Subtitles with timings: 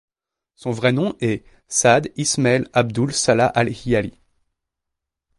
[0.55, 4.19] Son vrai nom est Saad Ismael Abdul Salah al Hiyali.